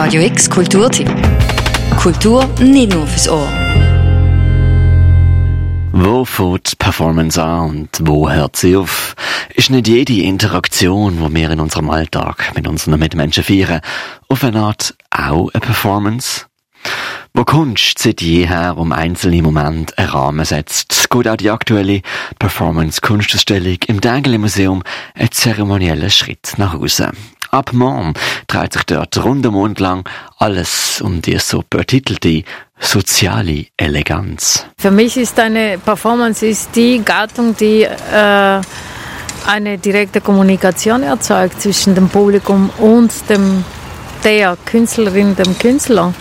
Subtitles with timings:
[0.00, 1.10] Radio X Kulturtipp.
[1.96, 3.48] Kultur nicht nur fürs Ohr.
[5.90, 9.16] Wo fängt Performance an und wo hört sie auf?
[9.56, 13.80] Ist nicht jede Interaktion, die wir in unserem Alltag mit unseren Mitmenschen feiern,
[14.28, 16.46] auf eine Art auch eine Performance?
[17.34, 22.02] Wo Kunst seit jeher um einzelne Momente einen Rahmen setzt, geht auch die aktuelle
[22.38, 24.84] Performance-Kunstausstellung im Dengeli Museum
[25.16, 27.10] einen zeremoniellen Schritt nach Hause.
[27.50, 28.12] Ab morgen
[28.46, 30.08] dreht sich dort rund um Mond lang
[30.38, 32.44] alles um die so betitelte
[32.78, 34.66] soziale Eleganz.
[34.78, 38.60] Für mich ist eine Performance ist die Gattung, die äh,
[39.46, 43.64] eine direkte Kommunikation erzeugt zwischen dem Publikum und dem,
[44.24, 46.12] der Künstlerin, dem Künstler.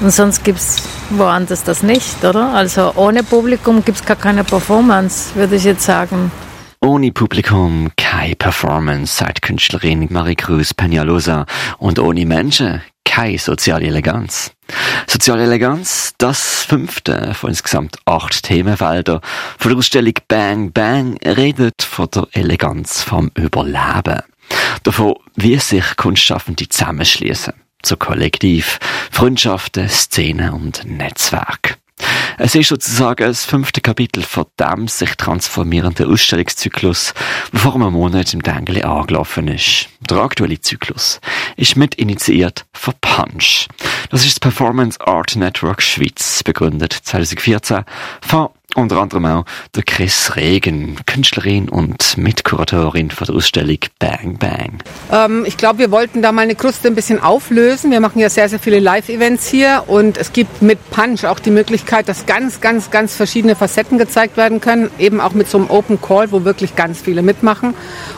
[0.00, 2.52] Und sonst gibt es woanders das nicht, oder?
[2.52, 6.30] Also ohne Publikum gibt es gar keine Performance, würde ich jetzt sagen.
[6.84, 11.46] Ohne Publikum keine Performance, sagt Künstlerin Marie-Cruz Peñalosa.
[11.78, 14.50] Und ohne Menschen keine soziale Eleganz.
[15.06, 19.20] Soziale Eleganz, das fünfte von insgesamt acht Themenfelder
[19.58, 24.22] von der Ausstellung Bang Bang redet von der Eleganz vom Überleben.
[24.82, 27.54] Davon, wie sich Kunstschaffende zusammenschließen.
[27.82, 28.80] Zu Kollektiv,
[29.12, 31.78] Freundschaften, Szenen und Netzwerk.
[32.38, 37.14] Es ist sozusagen das fünfte Kapitel von dem sich transformierenden Ausstellungszyklus,
[37.52, 39.88] der vor einem Monat im Dengeli angelaufen ist.
[40.00, 41.20] Der aktuelle Zyklus
[41.56, 43.68] ist mit initiiert von Punch.
[44.10, 47.84] Das ist das Performance Art Network Schweiz, begründet 2014
[48.20, 49.44] von unter anderem auch
[49.74, 54.78] der Chris Regen, Künstlerin und Mitkuratorin von der Ausstellung Bang Bang.
[55.12, 57.90] Ähm, ich glaube, wir wollten da mal eine Kruste ein bisschen auflösen.
[57.90, 61.50] Wir machen ja sehr, sehr viele Live-Events hier und es gibt mit Punch auch die
[61.50, 64.90] Möglichkeit, dass ganz, ganz, ganz verschiedene Facetten gezeigt werden können.
[64.98, 67.74] Eben auch mit so einem Open Call, wo wirklich ganz viele mitmachen.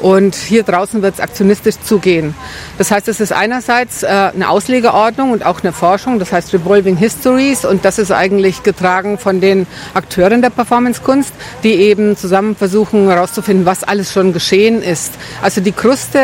[0.00, 2.34] Und hier draußen wird es aktionistisch zugehen.
[2.78, 6.96] Das heißt, es ist einerseits äh, eine Auslegeordnung und auch eine Forschung, das heißt Revolving
[6.96, 13.08] Histories und das ist eigentlich getragen von den Akteuren der Performancekunst, die eben zusammen versuchen
[13.08, 15.14] herauszufinden, was alles schon geschehen ist.
[15.42, 16.18] Also die Kruste,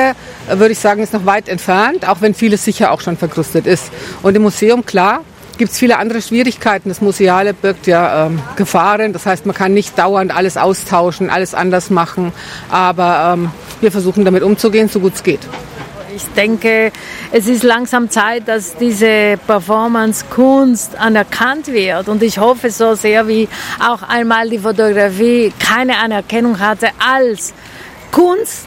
[0.49, 3.67] äh, würde ich sagen, ist noch weit entfernt, auch wenn vieles sicher auch schon verkrustet
[3.67, 3.91] ist.
[4.23, 5.23] Und im Museum, klar,
[5.59, 6.89] gibt es viele andere Schwierigkeiten.
[6.89, 9.13] Das Museale birgt ja ähm, Gefahren.
[9.13, 12.33] Das heißt, man kann nicht dauernd alles austauschen, alles anders machen.
[12.71, 13.51] Aber ähm,
[13.81, 15.41] wir versuchen damit umzugehen, so gut es geht.
[16.15, 16.93] Ich denke,
[17.33, 22.09] es ist langsam Zeit, dass diese Performance-Kunst anerkannt wird.
[22.09, 23.49] Und ich hoffe so sehr, wie
[23.85, 27.53] auch einmal die Fotografie keine Anerkennung hatte als
[28.13, 28.67] Kunst,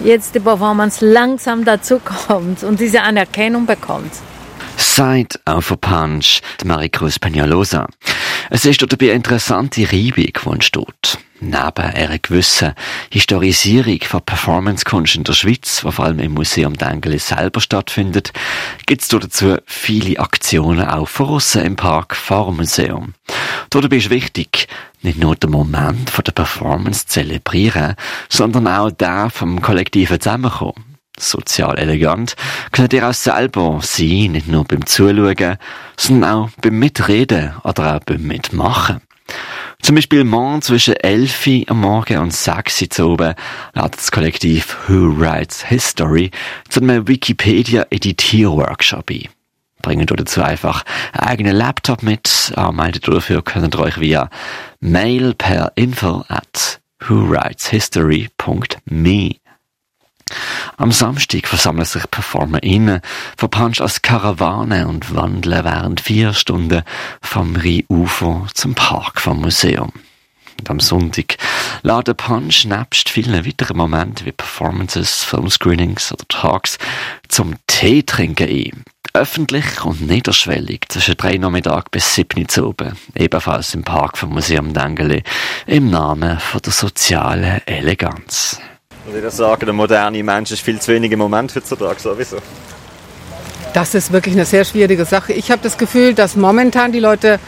[0.00, 4.12] jetzt die Performance langsam dazu kommt und diese Anerkennung bekommt.
[4.80, 7.88] Seit auf Punch, Maricruz Peñalosa.
[8.48, 11.18] Es ist dort eine interessante Reibung, die entsteht.
[11.40, 12.74] Neben einer gewissen
[13.10, 18.32] Historisierung von Performancekunst in der Schweiz, die vor allem im Museum Dengeli selber stattfindet,
[18.86, 23.14] gibt es dazu viele Aktionen auch von im Park vor dem Museum.
[23.70, 24.68] Dabei ist wichtig,
[25.02, 27.96] nicht nur den Moment der Performance zu zelebrieren,
[28.28, 30.87] sondern auch der vom kollektiven Zusammenkommen.
[31.20, 32.36] Sozial elegant
[32.72, 35.56] könnt ihr auch selber sein, nicht nur beim Zuschauen,
[35.96, 39.00] sondern auch beim Mitreden oder auch beim Mitmachen.
[39.80, 43.34] Zum Beispiel morgen zwischen 11 am Morgen und 6 Uhr oben
[43.74, 46.32] ladet das Kollektiv Who Writes History
[46.68, 49.28] zu einem Wikipedia-Editierworkshop ein.
[49.80, 54.28] Bringen dazu einfach einen eigenen Laptop mit, anmeldet dafür könnt ihr euch via
[54.80, 59.36] Mail per info at whowriteshistory.me
[60.78, 63.00] am Samstag versammeln sich PerformerInnen
[63.36, 66.82] von Punch als Karawane und wandeln während vier Stunden
[67.20, 69.92] vom Rheinufer zum Park vom Museum.
[70.60, 71.36] Und am Sonntag
[71.82, 76.78] laden Punch nebst vielen weiteren Momenten wie Performances, Filmscreenings oder Talks
[77.28, 78.84] zum Tee trinken ein.
[79.14, 82.96] Öffentlich und niederschwellig zwischen drei Nachmittag bis sieben zu oben.
[83.16, 85.24] Ebenfalls im Park vom Museum Dengeli
[85.66, 88.60] im Namen von der sozialen Eleganz.
[89.08, 92.36] Ich würde sagen, der moderne Mensch ist viel zu wenig im Moment heutzutage sowieso.
[93.72, 95.32] Das ist wirklich eine sehr schwierige Sache.
[95.32, 97.40] Ich habe das Gefühl, dass momentan die Leute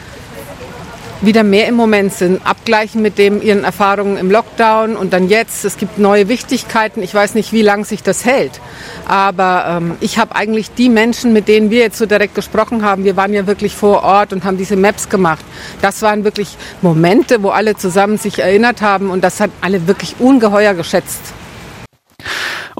[1.21, 5.63] wieder mehr im Moment sind, abgleichen mit dem ihren Erfahrungen im Lockdown und dann jetzt.
[5.63, 7.03] Es gibt neue Wichtigkeiten.
[7.03, 8.59] Ich weiß nicht, wie lange sich das hält.
[9.07, 13.03] Aber ähm, ich habe eigentlich die Menschen, mit denen wir jetzt so direkt gesprochen haben,
[13.03, 15.45] wir waren ja wirklich vor Ort und haben diese Maps gemacht.
[15.83, 20.15] Das waren wirklich Momente, wo alle zusammen sich erinnert haben und das hat alle wirklich
[20.17, 21.21] ungeheuer geschätzt.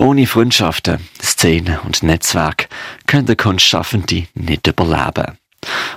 [0.01, 2.69] Ohne Freundschaften, Szenen und Netzwerk
[3.05, 5.37] können Kunstschaffende nicht überleben.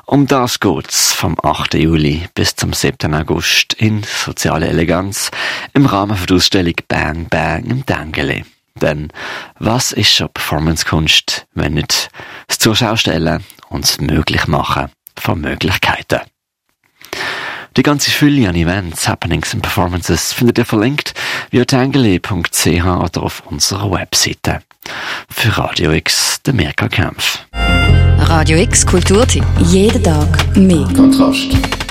[0.04, 1.72] Um das geht's vom 8.
[1.72, 3.14] Juli bis zum 7.
[3.14, 5.30] August in Soziale Eleganz
[5.72, 8.44] im Rahmen der Ausstellung Bang Bang im Dengeli.
[8.74, 9.10] Denn
[9.58, 12.10] was ist schon Performancekunst, wenn nicht
[12.46, 16.20] das Zuschaustellen und das Möglichmachen von Möglichkeiten.
[17.76, 21.14] Die ganze Fülle an Events, Happenings und Performances findet ihr verlinkt
[21.50, 24.60] via tangele.ch oder auf unserer Webseite.
[25.28, 27.38] Für Radio X, der Mirka Kempf.
[28.18, 29.44] Radio X Kulturtipp.
[29.60, 30.88] Jeden Tag mehr.
[30.94, 31.83] Kontrast.